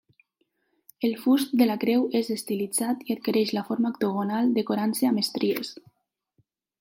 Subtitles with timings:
[1.09, 5.75] El fust de la creu és estilitzat i adquireix la forma octogonal, decorant-se amb estries.